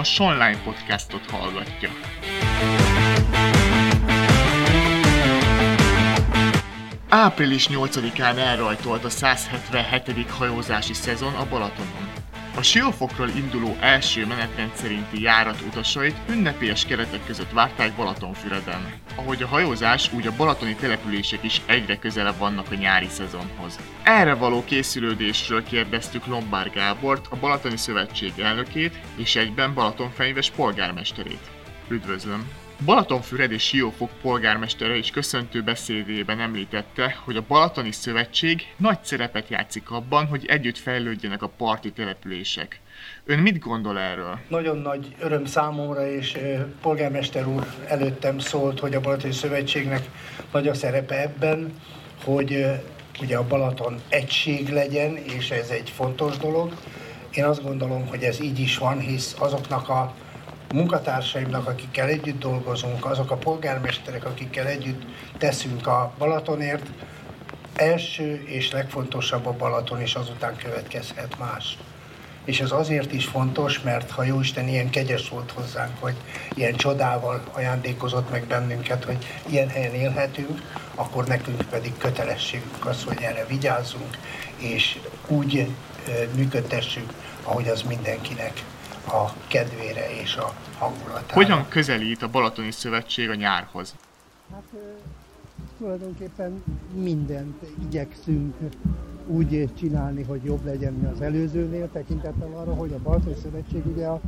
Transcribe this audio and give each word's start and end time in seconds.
a 0.00 0.04
Sonline 0.04 0.60
podcastot 0.64 1.30
hallgatja. 1.30 1.90
Április 7.08 7.68
8-án 7.70 8.38
elrajtolt 8.38 9.04
a 9.04 9.08
177. 9.08 10.30
hajózási 10.30 10.92
szezon 10.92 11.34
a 11.34 11.46
Balatonon. 11.48 12.19
A 12.56 12.62
Siófokról 12.62 13.28
induló 13.28 13.76
első 13.80 14.26
menetrend 14.26 14.74
szerinti 14.74 15.22
járat 15.22 15.60
utasait 15.66 16.16
ünnepélyes 16.28 16.84
keretek 16.84 17.26
között 17.26 17.50
várták 17.50 17.96
Balatonfüreden. 17.96 18.92
Ahogy 19.16 19.42
a 19.42 19.46
hajózás, 19.46 20.12
úgy 20.12 20.26
a 20.26 20.36
balatoni 20.36 20.74
települések 20.74 21.44
is 21.44 21.60
egyre 21.66 21.96
közelebb 21.96 22.38
vannak 22.38 22.70
a 22.70 22.74
nyári 22.74 23.08
szezonhoz. 23.08 23.78
Erre 24.02 24.34
való 24.34 24.64
készülődésről 24.64 25.64
kérdeztük 25.64 26.26
Lombár 26.26 26.70
Gábort, 26.70 27.26
a 27.30 27.36
Balatoni 27.36 27.76
Szövetség 27.76 28.32
elnökét 28.38 29.00
és 29.16 29.36
egyben 29.36 29.74
Balatonfenyves 29.74 30.50
polgármesterét. 30.50 31.50
Üdvözlöm! 31.88 32.48
Balatonfüred 32.84 33.52
és 33.52 33.62
Siófok 33.62 34.10
polgármestere 34.22 34.96
is 34.96 35.10
köszöntő 35.10 35.62
beszédében 35.62 36.40
említette, 36.40 37.16
hogy 37.24 37.36
a 37.36 37.44
Balatoni 37.48 37.92
Szövetség 37.92 38.66
nagy 38.76 38.98
szerepet 39.02 39.48
játszik 39.48 39.90
abban, 39.90 40.26
hogy 40.26 40.44
együtt 40.46 40.78
fejlődjenek 40.78 41.42
a 41.42 41.50
parti 41.56 41.92
települések. 41.92 42.80
Ön 43.24 43.38
mit 43.38 43.58
gondol 43.58 43.98
erről? 43.98 44.38
Nagyon 44.48 44.78
nagy 44.78 45.14
öröm 45.18 45.44
számomra, 45.44 46.10
és 46.10 46.38
polgármester 46.82 47.46
úr 47.46 47.66
előttem 47.86 48.38
szólt, 48.38 48.80
hogy 48.80 48.94
a 48.94 49.00
Balatoni 49.00 49.32
Szövetségnek 49.32 50.08
nagy 50.52 50.68
a 50.68 50.74
szerepe 50.74 51.22
ebben, 51.22 51.74
hogy 52.24 52.66
ugye 53.20 53.36
a 53.36 53.46
Balaton 53.46 54.00
egység 54.08 54.68
legyen, 54.68 55.16
és 55.16 55.50
ez 55.50 55.68
egy 55.68 55.90
fontos 55.90 56.36
dolog. 56.36 56.74
Én 57.30 57.44
azt 57.44 57.62
gondolom, 57.62 58.06
hogy 58.06 58.22
ez 58.22 58.40
így 58.40 58.58
is 58.58 58.78
van, 58.78 58.98
hisz 58.98 59.34
azoknak 59.38 59.88
a 59.88 60.14
munkatársaimnak, 60.74 61.66
akikkel 61.68 62.08
együtt 62.08 62.38
dolgozunk, 62.40 63.04
azok 63.04 63.30
a 63.30 63.36
polgármesterek, 63.36 64.24
akikkel 64.24 64.66
együtt 64.66 65.02
teszünk 65.38 65.86
a 65.86 66.12
Balatonért, 66.18 66.86
első 67.74 68.42
és 68.46 68.70
legfontosabb 68.70 69.46
a 69.46 69.52
Balaton, 69.52 70.00
és 70.00 70.14
azután 70.14 70.56
következhet 70.56 71.38
más. 71.38 71.78
És 72.44 72.60
ez 72.60 72.70
azért 72.70 73.12
is 73.12 73.24
fontos, 73.24 73.80
mert 73.80 74.10
ha 74.10 74.22
Jóisten 74.22 74.68
ilyen 74.68 74.90
kegyes 74.90 75.28
volt 75.28 75.50
hozzánk, 75.50 75.92
hogy 76.00 76.14
ilyen 76.54 76.76
csodával 76.76 77.42
ajándékozott 77.52 78.30
meg 78.30 78.44
bennünket, 78.44 79.04
hogy 79.04 79.26
ilyen 79.46 79.68
helyen 79.68 79.94
élhetünk, 79.94 80.62
akkor 80.94 81.26
nekünk 81.26 81.62
pedig 81.70 81.92
kötelességünk 81.98 82.86
az, 82.86 83.04
hogy 83.04 83.22
erre 83.22 83.44
vigyázzunk, 83.48 84.18
és 84.58 84.98
úgy 85.26 85.66
működtessük, 86.34 87.12
ahogy 87.42 87.68
az 87.68 87.82
mindenkinek 87.82 88.62
a 89.06 89.32
kedvére 89.48 90.20
és 90.20 90.36
a 90.36 90.54
hangulatára. 90.78 91.34
Hogyan 91.34 91.68
közelít 91.68 92.22
a 92.22 92.28
Balatoni 92.28 92.70
Szövetség 92.70 93.28
a 93.28 93.34
nyárhoz? 93.34 93.94
Hát 94.52 94.62
tulajdonképpen 95.78 96.62
mindent 96.94 97.62
igyekszünk 97.82 98.54
úgy 99.26 99.68
csinálni, 99.78 100.22
hogy 100.22 100.44
jobb 100.44 100.64
legyen, 100.64 100.92
mint 100.92 101.12
az 101.12 101.20
előzőnél, 101.20 101.90
tekintettel 101.92 102.52
arra, 102.56 102.74
hogy 102.74 102.92
a 102.92 102.98
Balatoni 103.02 103.36
Szövetség 103.42 103.86
ugye 103.86 104.06
a 104.06 104.20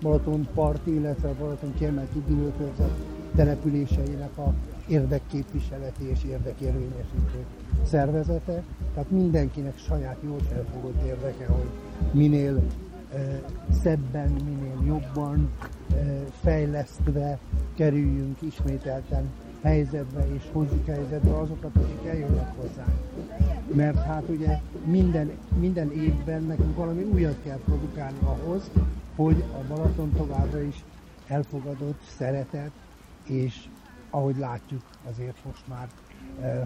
Balaton 0.00 0.48
parti, 0.54 0.94
illetve 0.94 1.28
a 1.28 1.34
Balaton 1.38 1.74
kiemelt 1.74 2.14
üdülőkörzet 2.16 2.90
településeinek 3.36 4.38
a 4.38 4.54
érdekképviseleti 4.88 6.08
és 6.08 6.24
érdekérvényesítő 6.24 7.44
szervezete. 7.86 8.62
Tehát 8.94 9.10
mindenkinek 9.10 9.78
saját 9.78 10.16
jól 10.24 10.40
felfogott 10.52 11.02
érdeke, 11.06 11.46
hogy 11.46 11.68
minél 12.12 12.62
szebben, 13.82 14.30
minél 14.30 14.84
jobban 14.86 15.50
fejlesztve 16.42 17.38
kerüljünk 17.74 18.42
ismételten 18.42 19.30
helyzetbe, 19.62 20.26
és 20.34 20.42
hozzuk 20.52 20.86
helyzetbe 20.86 21.38
azokat, 21.38 21.76
akik 21.76 22.06
eljönnek 22.06 22.54
hozzánk. 22.56 22.94
Mert 23.74 24.02
hát 24.04 24.28
ugye 24.28 24.60
minden, 24.84 25.30
minden 25.58 25.92
évben 25.92 26.42
nekünk 26.42 26.76
valami 26.76 27.02
újat 27.02 27.36
kell 27.44 27.58
produkálni 27.64 28.18
ahhoz, 28.22 28.70
hogy 29.16 29.44
a 29.52 29.66
Balaton 29.68 30.12
továbbra 30.12 30.60
is 30.60 30.84
elfogadott, 31.26 32.00
szeretet, 32.16 32.70
és 33.26 33.68
ahogy 34.10 34.36
látjuk, 34.36 34.82
azért 35.10 35.36
most 35.44 35.62
már, 35.68 35.88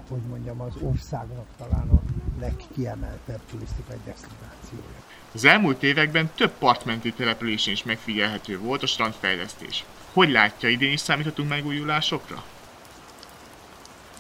hogy 0.08 0.20
mondjam, 0.28 0.60
az 0.60 0.76
országnak 0.82 1.46
talán 1.56 1.88
a 1.88 2.00
legkiemeltebb 2.44 3.40
turisztikai 3.50 3.98
destinációja. 4.04 5.00
Az 5.34 5.44
elmúlt 5.44 5.82
években 5.82 6.30
több 6.34 6.52
partmenti 6.58 7.12
településen 7.12 7.72
is 7.72 7.82
megfigyelhető 7.82 8.58
volt 8.58 8.82
a 8.82 8.86
strandfejlesztés. 8.86 9.84
Hogy 10.12 10.30
látja, 10.30 10.68
idén 10.68 10.92
is 10.92 11.00
számíthatunk 11.00 11.48
megújulásokra? 11.48 12.44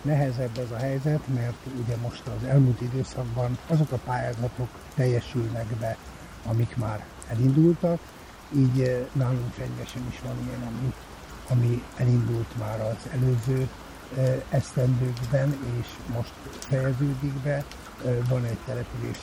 Nehezebb 0.02 0.58
ez 0.58 0.70
a 0.70 0.76
helyzet, 0.76 1.28
mert 1.34 1.56
ugye 1.82 1.96
most 1.96 2.22
az 2.26 2.48
elmúlt 2.48 2.80
időszakban 2.80 3.58
azok 3.66 3.92
a 3.92 3.96
pályázatok 3.96 4.68
teljesülnek 4.94 5.66
be, 5.66 5.96
amik 6.44 6.76
már 6.76 7.04
elindultak, 7.28 7.98
így 8.56 8.80
eh, 8.80 9.06
nálunk 9.12 9.52
fenyvesen 9.52 10.06
is 10.10 10.20
van 10.24 10.36
ilyen, 10.46 10.62
ami, 10.62 10.92
ami 11.48 11.82
elindult 11.96 12.58
már 12.58 12.80
az 12.80 13.10
előző 13.12 13.68
esztendőkben, 14.50 15.56
és 15.80 15.86
most 16.14 16.32
fejeződik 16.58 17.32
be 17.32 17.64
van 18.28 18.44
egy 18.44 18.58
település 18.66 19.18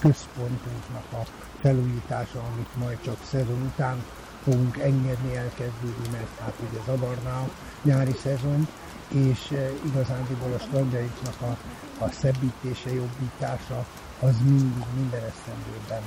központunknak 0.00 1.12
a 1.12 1.22
felújítása, 1.60 2.42
amit 2.52 2.76
majd 2.76 2.98
csak 3.00 3.16
szezon 3.30 3.62
után 3.62 4.04
fogunk 4.42 4.78
engedni 4.78 5.36
elkezdődni, 5.36 6.08
mert 6.12 6.38
hát 6.40 6.54
ugye 6.68 6.80
zavarná 6.86 7.38
a 7.38 7.48
nyári 7.82 8.14
szezon, 8.22 8.68
és 9.08 9.54
igazándiból 9.84 10.52
a 10.52 10.58
strandjainknak 10.58 11.40
a, 11.40 11.56
a 12.04 12.10
szebbítése, 12.10 12.94
jobbítása 12.94 13.86
az 14.20 14.34
mindig 14.44 14.84
minden 14.94 15.22
esztendőben 15.24 16.02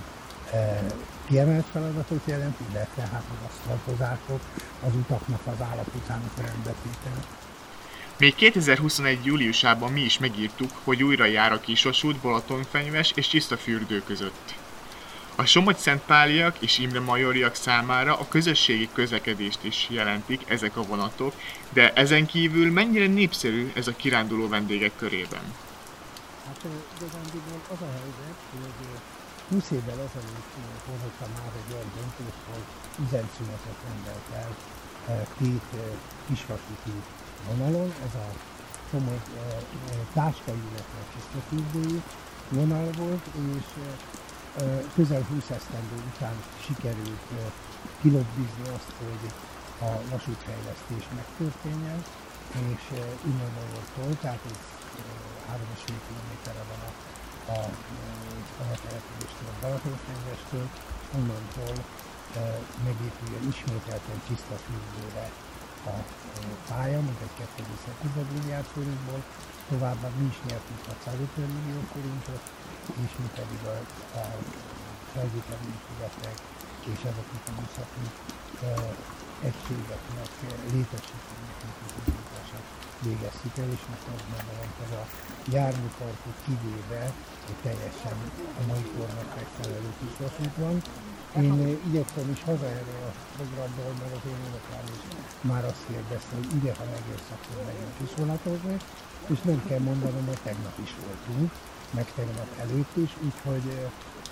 kiemelt 1.25 1.65
feladatot 1.71 2.21
jelent, 2.25 2.57
illetve 2.69 3.01
hát 3.01 3.23
az 3.31 3.49
aszfaltozások, 3.49 4.41
az 4.87 4.95
utaknak 4.95 5.41
az 5.45 5.61
állapotának 5.61 6.31
a 6.37 6.41
rendbetétele. 6.41 7.21
Még 8.19 8.35
2021. 8.35 9.25
júliusában 9.25 9.91
mi 9.91 10.01
is 10.01 10.19
megírtuk, 10.19 10.71
hogy 10.83 11.03
újra 11.03 11.25
jár 11.25 11.51
a 11.51 11.59
Kisosút, 11.59 12.17
Balatonfenyves 12.17 13.11
és 13.15 13.27
Tiszta 13.27 13.57
fürdő 13.57 14.03
között. 14.03 14.55
A 15.35 15.45
Somogy-Szentpáliak 15.45 16.55
és 16.59 16.77
Imre 16.77 16.99
Majoriak 16.99 17.55
számára 17.55 18.19
a 18.19 18.27
közösségi 18.27 18.89
közlekedést 18.93 19.63
is 19.63 19.87
jelentik 19.89 20.49
ezek 20.49 20.77
a 20.77 20.81
vonatok, 20.81 21.33
de 21.69 21.93
ezen 21.93 22.25
kívül 22.25 22.71
mennyire 22.71 23.07
népszerű 23.07 23.71
ez 23.75 23.87
a 23.87 23.95
kiránduló 23.95 24.47
vendégek 24.47 24.91
körében? 24.95 25.53
Hát 26.45 26.65
igazándiból 26.97 27.61
az 27.71 27.81
a 27.81 27.91
helyzet, 27.91 28.39
hogy 28.51 28.87
20 29.49 29.71
évvel 29.71 30.07
ezelőtt 30.07 30.51
hozottam 30.85 31.31
már 31.37 31.51
egy 31.65 31.73
olyan 31.73 31.91
döntést, 31.95 32.41
hogy 32.51 32.65
üzemszünetet 33.05 33.77
rendelt 33.87 34.27
el 34.35 34.55
két 35.37 35.81
kisvasúti 36.27 36.91
vonalon, 37.47 37.93
ez 38.07 38.13
a 38.25 38.27
komoly 38.91 39.21
táska, 40.13 40.51
illetve 40.51 40.99
csisztafürdői 41.13 42.01
vonal 42.49 42.89
volt, 42.97 43.25
és 43.55 43.67
közel 44.95 45.23
20 45.23 45.49
esztendő 45.49 45.97
után 46.13 46.35
sikerült 46.65 47.27
kilobbizni 48.01 48.65
azt, 48.75 48.91
hogy 49.03 49.23
a 49.87 49.91
vasútfejlesztés 50.11 51.05
megtörténjen, 51.15 51.99
és 52.73 52.83
innen 53.29 53.51
Magyartól, 53.59 54.11
tehát 54.21 54.43
ez 54.51 54.59
3,5 55.49 55.93
kilométerre 56.07 56.63
van 56.71 56.81
a, 56.89 56.91
a, 57.55 57.59
a 58.61 58.77
településtől, 58.85 59.49
a 59.53 59.59
Balatonfenyvestől, 59.61 60.67
onnantól 61.17 61.75
megépüljön 62.87 63.45
ismételten 63.53 64.19
tiszta 64.27 64.55
fürdőre 64.65 65.25
a 65.85 65.95
pálya, 66.69 66.99
mint 67.07 67.21
egy 67.25 67.35
2,1 67.57 68.25
milliárd 68.35 68.65
forintból, 68.75 69.21
továbbá 69.69 70.07
mi 70.17 70.25
is 70.33 70.39
nyertünk 70.47 70.81
650 70.87 71.49
millió 71.55 71.81
forintot, 71.93 72.43
és 73.03 73.11
mi 73.21 73.29
pedig 73.39 73.61
a, 73.73 73.77
a 74.19 74.23
felvételi 75.13 75.69
épületek 75.77 76.37
és 76.93 76.99
ezeknek 77.09 77.43
a 77.49 77.51
műszaki 77.59 78.05
egységeknek 79.49 80.31
létesítményeknek 80.73 81.77
végeztük 83.07 83.57
el, 83.57 83.69
és 83.77 83.83
most 83.89 84.05
azt 84.13 84.25
gondolom, 84.31 84.69
hogy 84.79 84.93
a 85.01 85.05
járműparkot 85.55 86.37
kivéve 86.45 87.03
egy 87.49 87.59
teljesen 87.63 88.17
a 88.59 88.61
mai 88.67 88.85
kornak 88.95 89.29
megfelelő 89.35 89.91
kis 89.99 90.15
van, 90.63 90.81
én 91.37 91.79
igyekszem 91.87 92.27
is 92.35 92.41
hazaérni 92.49 92.97
a 93.09 93.11
programból, 93.35 93.91
mert 93.99 94.13
az 94.17 94.25
én 94.31 94.41
unokám 94.49 94.85
is. 94.95 95.01
Már 95.51 95.63
azt 95.71 95.83
kérdezte, 95.89 96.33
hogy 96.39 96.49
ide, 96.57 96.71
ha 96.79 96.85
megérsz, 96.95 97.29
akkor 97.35 97.57
megyünk 97.69 97.93
kiszólatozni, 97.99 98.75
és 99.33 99.39
nem 99.49 99.59
kell 99.67 99.83
mondanom, 99.89 100.25
hogy 100.31 100.41
tegnap 100.49 100.77
is 100.85 100.93
voltunk, 101.05 101.49
meg 101.97 102.07
tegnap 102.17 102.49
előtt 102.63 102.93
is, 103.05 103.11
úgyhogy 103.25 103.67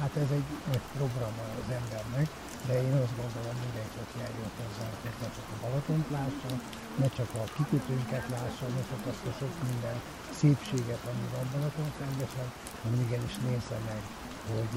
Hát 0.02 0.16
ez 0.24 0.32
egy 0.40 0.50
nagy 0.72 0.86
program 0.98 1.36
az 1.62 1.70
embernek, 1.80 2.28
de 2.68 2.74
én 2.88 2.96
azt 3.04 3.18
gondolom, 3.22 3.56
mindenki, 3.66 3.98
aki 4.04 4.18
eljött 4.28 4.58
hozzá, 4.62 4.86
hogy 4.92 5.02
ne 5.22 5.28
csak 5.36 5.48
a 5.54 5.58
Balatont 5.64 6.08
lássa, 6.18 6.52
ne 7.02 7.08
csak 7.18 7.30
a 7.42 7.44
kikötőnket 7.56 8.26
lássa, 8.36 8.66
ne 8.78 8.84
csak 8.90 9.02
azt 9.12 9.26
a 9.30 9.34
sok 9.40 9.54
minden 9.70 9.98
szépséget, 10.40 11.04
ami 11.12 11.26
van 11.34 11.48
Balaton 11.54 11.90
rendesen, 12.04 12.48
hanem 12.82 13.00
igenis 13.06 13.36
nézze 13.46 13.78
meg, 13.90 14.02
hogy 14.54 14.74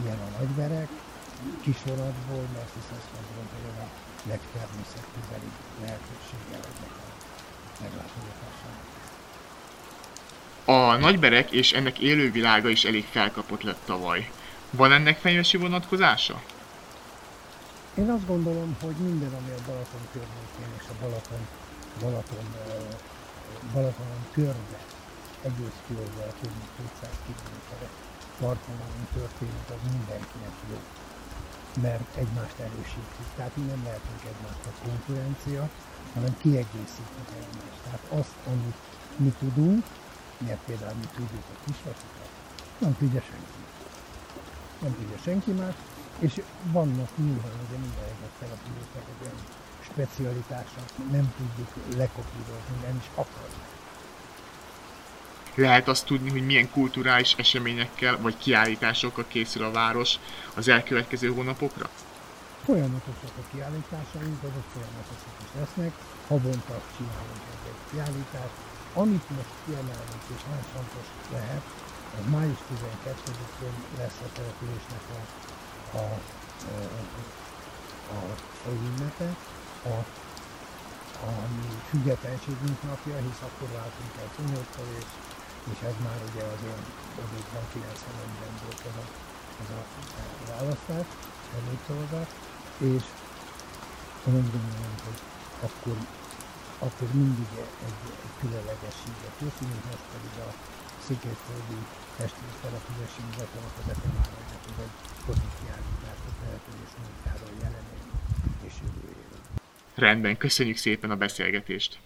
ilyen 0.00 0.20
a 0.26 0.28
nagyverek, 0.36 0.90
kisoratból, 1.62 2.44
mert 2.54 2.70
hisz 2.74 2.90
azt 2.98 3.08
gondolom, 3.14 3.48
hogy 3.54 3.66
a 3.84 3.88
legtermészetközeli 4.28 5.50
lehetősége 5.80 6.54
ennek 6.54 6.94
a 7.02 7.08
meglátogatásának. 7.82 8.92
A 10.64 10.96
nagyberek 11.06 11.50
és 11.50 11.72
ennek 11.72 11.98
élővilága 11.98 12.68
is 12.68 12.84
elég 12.84 13.04
felkapott 13.10 13.62
lett 13.62 13.80
tavaly. 13.84 14.30
Van 14.70 14.92
ennek 14.92 15.18
fenyvesi 15.18 15.56
vonatkozása? 15.56 16.42
Én 17.94 18.10
azt 18.10 18.26
gondolom, 18.26 18.76
hogy 18.80 18.94
minden, 18.94 19.34
ami 19.34 19.50
a 19.50 19.62
Balaton 19.66 20.04
környékén 20.12 20.70
és 20.78 20.84
a 20.88 20.94
Balaton, 21.00 21.46
Balaton, 22.00 22.46
Balatonon 23.72 24.24
körbe, 24.32 24.78
egész 25.42 25.78
körbe, 25.88 26.22
a 26.30 26.32
több 26.40 26.54
mint 26.58 26.70
200 27.00 27.10
kilométerre 27.26 27.88
partvonalon 28.40 29.06
történik, 29.14 29.66
az 29.74 29.82
mindenkinek 29.92 30.54
jó. 30.70 30.78
Mert 31.82 32.16
egymást 32.16 32.58
erősítjük. 32.58 33.28
Tehát 33.36 33.56
mi 33.56 33.62
nem 33.62 33.82
lehetünk 33.84 34.22
egymást 34.32 34.64
a 34.70 34.72
konkurencia, 34.84 35.68
hanem 36.14 36.36
kiegészítjük 36.38 37.28
egymást. 37.40 37.80
Tehát 37.84 38.04
azt, 38.20 38.36
amit 38.46 38.78
mi 39.16 39.34
tudunk, 39.38 39.84
mert 40.38 40.62
például 40.66 40.94
mi 40.94 41.08
tudjuk 41.16 41.44
a 41.54 41.56
kisvasukat, 41.64 42.30
nem 42.78 42.96
tudja 42.98 43.20
senki. 43.20 43.60
Nem 44.82 44.94
tudja 44.98 45.18
senki 45.18 45.52
más, 45.52 45.74
és 46.18 46.42
vannak 46.72 47.10
nyilván 47.16 47.56
ugye 47.66 47.78
minden 47.84 48.04
egyes 48.12 48.34
településnek 48.38 49.04
egy 49.12 49.22
olyan 49.22 49.40
specialitása, 49.90 50.80
nem 51.10 51.34
tudjuk 51.36 51.70
lekopírozni, 51.96 52.76
nem 52.86 52.96
is 52.96 53.10
akarjuk. 53.14 53.73
Lehet 55.54 55.88
azt 55.88 56.06
tudni, 56.06 56.30
hogy 56.30 56.46
milyen 56.46 56.70
kulturális 56.70 57.34
eseményekkel 57.38 58.18
vagy 58.20 58.36
kiállításokkal 58.38 59.24
készül 59.28 59.64
a 59.64 59.70
város 59.70 60.14
az 60.54 60.68
elkövetkező 60.68 61.28
hónapokra? 61.28 61.88
Folyamatosak 62.64 63.34
a 63.42 63.44
kiállításaink, 63.52 64.42
azok 64.42 64.66
folyamatosak 64.72 65.34
is 65.44 65.50
lesznek. 65.58 65.92
Havonta 66.28 66.76
csinálunk 66.96 67.44
egy 67.70 67.82
kiállítást, 67.90 68.56
amit 68.94 69.30
most 69.36 69.54
kiemelünk 69.64 70.24
és 70.34 70.42
nagyon 70.48 70.66
fontos 70.74 71.06
lehet, 71.32 71.64
az 72.18 72.24
május 72.30 72.60
12-én 72.70 73.76
lesz 73.98 74.18
a 74.26 74.28
településnek 74.36 75.04
a, 75.16 75.20
a, 75.98 76.04
a, 76.70 76.80
a, 78.14 78.18
a 78.68 78.70
ünnepe, 78.88 79.30
a, 79.92 79.96
a 81.26 81.30
mi 81.56 81.68
függetlenségünk 81.90 82.78
napja, 82.88 83.16
hisz 83.26 83.42
akkor 83.48 83.68
váltunk 83.78 84.12
el 84.20 84.28
Szonyótól, 84.36 84.88
és, 84.98 85.06
és 85.72 85.78
ez 85.90 85.96
már 86.06 86.18
ugye 86.28 86.42
az 86.54 86.62
én 86.72 86.82
adókban 87.22 87.64
91-ben 87.72 88.54
volt 88.62 88.80
ez 88.90 88.96
a, 89.02 89.06
ez 89.62 89.70
a 89.76 89.82
választás, 90.52 91.06
előszavazás, 91.58 92.30
és 92.88 93.04
én 94.26 94.34
úgy 94.40 94.50
gondolom, 94.56 94.94
hogy 95.06 95.20
akkor 95.66 95.96
akkor 96.78 97.08
mindig 97.12 97.50
egy, 97.88 98.02
egy 98.24 98.34
különlegességet 98.40 99.34
készülünk, 99.38 99.84
most 99.90 100.06
pedig 100.14 100.34
a 100.46 100.50
székelyföldi 101.06 101.80
testi 102.16 102.46
települési 102.62 103.20
hivatalok 103.30 103.74
az 103.80 103.88
efemállapot, 103.94 104.62
hogy 104.66 104.80
egy 104.86 104.94
fotókiállítást 105.26 106.24
a 106.30 106.32
település 106.40 106.92
munkáról 107.02 107.52
jelenél 107.62 108.06
és 108.66 108.74
jövőjéről. 108.82 109.42
Rendben, 109.94 110.36
köszönjük 110.36 110.76
szépen 110.76 111.10
a 111.10 111.16
beszélgetést! 111.16 111.98